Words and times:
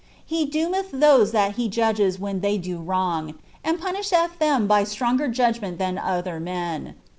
He 0.25 0.47
doomctb 0.49 0.89
iboee 0.93 1.29
ibulM 1.31 1.69
judges 1.69 2.17
when 2.19 2.39
they 2.39 2.57
do 2.57 2.79
wroitg, 2.79 3.35
and 3.63 3.79
punisheth 3.79 4.39
them 4.39 4.65
by 4.65 4.83
stronger 4.83 5.29
judnuot 5.29 5.77
than 5.77 5.99
other 5.99 6.39
men. 6.39 6.95